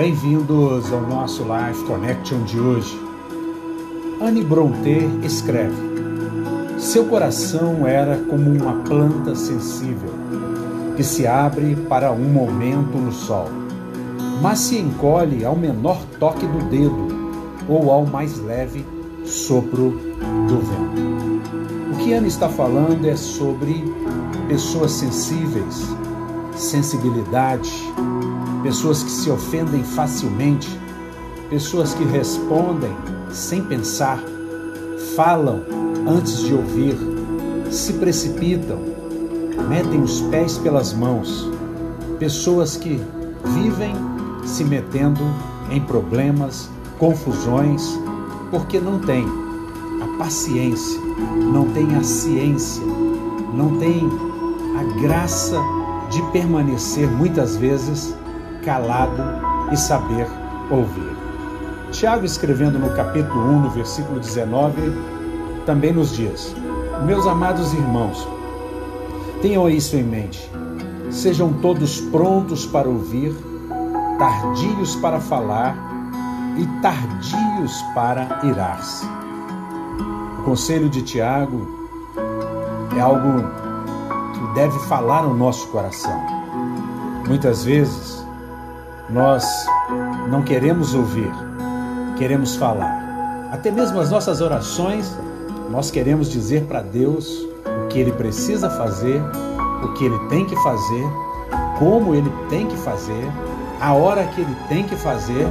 [0.00, 2.98] Bem-vindos ao nosso Life Connection de hoje.
[4.18, 5.76] Anne Brontë escreve:
[6.78, 10.08] Seu coração era como uma planta sensível
[10.96, 13.50] que se abre para um momento no sol,
[14.40, 17.08] mas se encolhe ao menor toque do dedo
[17.68, 18.86] ou ao mais leve
[19.26, 19.90] sopro
[20.48, 21.92] do vento.
[21.92, 23.84] O que Anne está falando é sobre
[24.48, 25.94] pessoas sensíveis,
[26.56, 27.70] sensibilidade,
[28.62, 30.68] pessoas que se ofendem facilmente,
[31.48, 32.94] pessoas que respondem
[33.30, 34.22] sem pensar,
[35.16, 35.62] falam
[36.06, 36.96] antes de ouvir,
[37.70, 38.78] se precipitam,
[39.68, 41.50] metem os pés pelas mãos,
[42.18, 43.00] pessoas que
[43.44, 43.94] vivem
[44.44, 45.20] se metendo
[45.70, 47.98] em problemas, confusões,
[48.50, 49.26] porque não têm
[50.02, 51.00] a paciência,
[51.52, 52.82] não têm a ciência,
[53.54, 54.08] não têm
[54.78, 55.58] a graça
[56.10, 58.14] de permanecer muitas vezes
[58.64, 59.22] calado
[59.72, 60.26] e saber
[60.70, 61.16] ouvir.
[61.90, 64.80] Tiago, escrevendo no capítulo 1, no versículo 19,
[65.66, 66.54] também nos diz:
[67.04, 68.26] Meus amados irmãos,
[69.42, 70.50] tenham isso em mente.
[71.10, 73.34] Sejam todos prontos para ouvir,
[74.18, 75.76] tardios para falar
[76.56, 79.04] e tardios para irar-se.
[80.38, 81.68] O conselho de Tiago
[82.96, 83.42] é algo
[84.32, 86.20] que deve falar no nosso coração.
[87.26, 88.19] Muitas vezes
[89.12, 89.44] nós
[90.28, 91.30] não queremos ouvir,
[92.16, 93.48] queremos falar.
[93.50, 95.16] Até mesmo as nossas orações,
[95.70, 97.28] nós queremos dizer para Deus
[97.84, 99.20] o que Ele precisa fazer,
[99.82, 101.04] o que Ele tem que fazer,
[101.78, 103.26] como Ele tem que fazer,
[103.80, 105.46] a hora que Ele tem que fazer,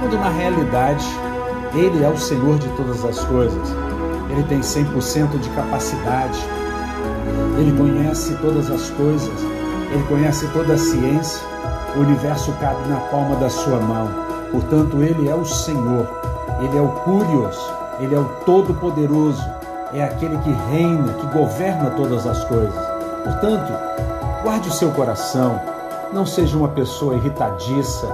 [0.00, 1.06] quando na realidade
[1.74, 3.68] Ele é o Senhor de todas as coisas.
[4.30, 6.38] Ele tem 100% de capacidade,
[7.58, 9.32] Ele conhece todas as coisas,
[9.90, 11.49] Ele conhece toda a ciência,
[11.96, 14.08] o universo cabe na palma da sua mão.
[14.50, 16.06] Portanto, Ele é o Senhor,
[16.60, 17.58] Ele é o Curios,
[17.98, 19.44] Ele é o Todo-Poderoso,
[19.92, 22.74] é aquele que reina, que governa todas as coisas.
[23.24, 23.72] Portanto,
[24.42, 25.60] guarde o seu coração,
[26.12, 28.08] não seja uma pessoa irritadiça,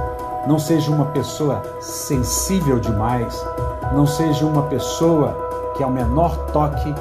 [0.47, 3.45] não seja uma pessoa sensível demais,
[3.93, 5.37] não seja uma pessoa
[5.77, 6.95] que ao menor toque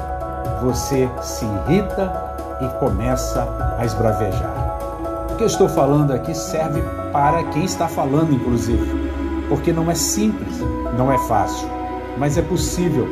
[0.62, 2.12] você se irrita
[2.60, 3.46] e começa
[3.78, 4.75] a esbravejar.
[5.36, 6.82] Que eu estou falando aqui serve
[7.12, 8.86] para quem está falando, inclusive,
[9.48, 10.60] porque não é simples,
[10.96, 11.68] não é fácil,
[12.16, 13.06] mas é possível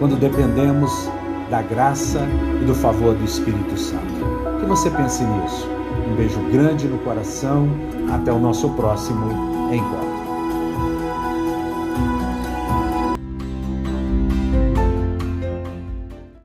[0.00, 1.08] quando dependemos
[1.48, 2.26] da graça
[2.60, 4.58] e do favor do Espírito Santo.
[4.58, 5.68] Que você pense nisso.
[6.10, 7.68] Um beijo grande no coração.
[8.12, 10.11] Até o nosso próximo encontro.